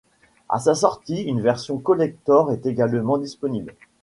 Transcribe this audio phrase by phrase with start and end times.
[0.49, 3.75] À sa sortie, une version collector est également disponible.